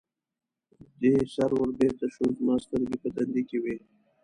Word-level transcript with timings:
دې 0.99 1.13
سره 1.35 1.53
ور 1.57 1.71
بېرته 1.79 2.05
شو، 2.13 2.25
زما 2.37 2.55
سترګې 2.63 2.97
په 3.03 3.09
تندي 3.15 3.43
کې 3.49 3.57
وې. 3.63 3.75